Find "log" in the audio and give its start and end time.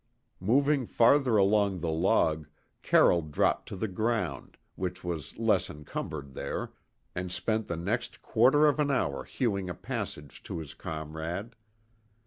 1.91-2.47